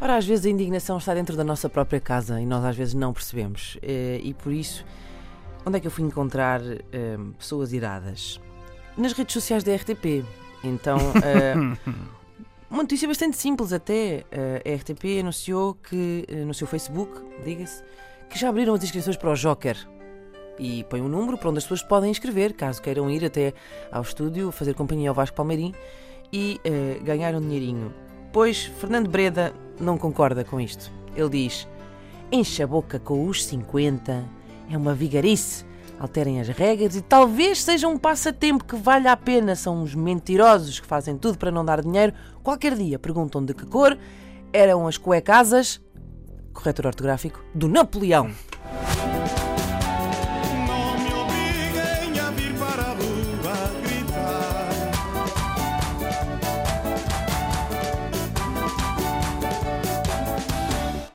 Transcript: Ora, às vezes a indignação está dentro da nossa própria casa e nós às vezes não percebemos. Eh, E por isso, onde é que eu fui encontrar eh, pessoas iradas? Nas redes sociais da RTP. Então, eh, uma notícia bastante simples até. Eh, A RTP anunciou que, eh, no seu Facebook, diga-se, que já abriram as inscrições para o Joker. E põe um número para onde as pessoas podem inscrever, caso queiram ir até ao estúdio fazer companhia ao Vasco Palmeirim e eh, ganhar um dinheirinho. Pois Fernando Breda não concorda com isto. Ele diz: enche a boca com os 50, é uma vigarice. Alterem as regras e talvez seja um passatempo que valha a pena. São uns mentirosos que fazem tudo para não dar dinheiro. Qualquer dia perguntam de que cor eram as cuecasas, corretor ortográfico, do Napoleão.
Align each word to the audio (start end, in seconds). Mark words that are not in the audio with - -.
Ora, 0.00 0.16
às 0.16 0.26
vezes 0.26 0.46
a 0.46 0.50
indignação 0.50 0.96
está 0.96 1.12
dentro 1.12 1.36
da 1.36 1.44
nossa 1.44 1.68
própria 1.68 2.00
casa 2.00 2.40
e 2.40 2.46
nós 2.46 2.64
às 2.64 2.76
vezes 2.76 2.94
não 2.94 3.12
percebemos. 3.12 3.76
Eh, 3.82 4.20
E 4.22 4.32
por 4.32 4.52
isso, 4.52 4.84
onde 5.66 5.76
é 5.76 5.80
que 5.80 5.86
eu 5.86 5.90
fui 5.90 6.04
encontrar 6.04 6.60
eh, 6.62 7.18
pessoas 7.36 7.72
iradas? 7.72 8.40
Nas 8.96 9.12
redes 9.12 9.32
sociais 9.34 9.62
da 9.64 9.74
RTP. 9.74 10.24
Então, 10.64 10.98
eh, 11.22 11.54
uma 12.70 12.82
notícia 12.82 13.08
bastante 13.08 13.36
simples 13.36 13.72
até. 13.72 14.24
Eh, 14.30 14.62
A 14.64 14.76
RTP 14.76 15.20
anunciou 15.20 15.74
que, 15.74 16.24
eh, 16.28 16.44
no 16.44 16.52
seu 16.52 16.66
Facebook, 16.66 17.12
diga-se, 17.44 17.82
que 18.28 18.38
já 18.38 18.48
abriram 18.48 18.74
as 18.74 18.82
inscrições 18.82 19.16
para 19.16 19.30
o 19.30 19.34
Joker. 19.34 19.76
E 20.58 20.84
põe 20.84 21.00
um 21.00 21.08
número 21.08 21.38
para 21.38 21.48
onde 21.50 21.58
as 21.58 21.64
pessoas 21.64 21.82
podem 21.82 22.10
inscrever, 22.10 22.52
caso 22.52 22.82
queiram 22.82 23.08
ir 23.10 23.24
até 23.24 23.54
ao 23.92 24.02
estúdio 24.02 24.50
fazer 24.50 24.74
companhia 24.74 25.08
ao 25.08 25.14
Vasco 25.14 25.36
Palmeirim 25.36 25.72
e 26.32 26.60
eh, 26.64 26.98
ganhar 27.02 27.34
um 27.34 27.40
dinheirinho. 27.40 27.94
Pois 28.32 28.64
Fernando 28.64 29.08
Breda 29.08 29.54
não 29.80 29.96
concorda 29.96 30.44
com 30.44 30.60
isto. 30.60 30.90
Ele 31.16 31.28
diz: 31.30 31.66
enche 32.30 32.62
a 32.62 32.66
boca 32.66 32.98
com 32.98 33.26
os 33.26 33.44
50, 33.46 34.24
é 34.70 34.76
uma 34.76 34.94
vigarice. 34.94 35.64
Alterem 35.98 36.40
as 36.40 36.48
regras 36.48 36.94
e 36.94 37.02
talvez 37.02 37.62
seja 37.62 37.88
um 37.88 37.98
passatempo 37.98 38.64
que 38.64 38.76
valha 38.76 39.10
a 39.10 39.16
pena. 39.16 39.56
São 39.56 39.82
uns 39.82 39.94
mentirosos 39.94 40.78
que 40.78 40.86
fazem 40.86 41.18
tudo 41.18 41.36
para 41.36 41.50
não 41.50 41.64
dar 41.64 41.82
dinheiro. 41.82 42.12
Qualquer 42.42 42.76
dia 42.76 42.98
perguntam 42.98 43.44
de 43.44 43.52
que 43.52 43.66
cor 43.66 43.98
eram 44.52 44.86
as 44.86 44.96
cuecasas, 44.96 45.80
corretor 46.52 46.86
ortográfico, 46.86 47.44
do 47.54 47.68
Napoleão. 47.68 48.30